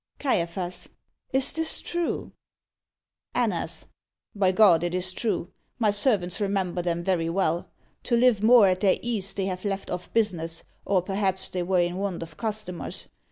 [0.17, 0.87] CAIAPHAS.
[1.31, 2.31] Is this true?
[3.35, 3.85] ANNAS.
[4.35, 7.69] By God, it is true; my servants remember them very well.
[8.05, 11.81] To live more at their ease they have left off business; or perhaps they were
[11.81, 13.09] in want of customers.